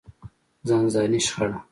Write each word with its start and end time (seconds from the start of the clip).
ځانځاني 0.67 1.19
شخړه. 1.27 1.59